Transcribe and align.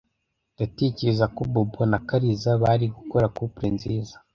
Ndatekereza 0.55 1.25
ko 1.35 1.41
Bobo 1.53 1.81
na 1.91 1.99
Kariza 2.07 2.49
bari 2.63 2.85
gukora 2.97 3.25
couple 3.35 3.67
nziza. 3.75 4.15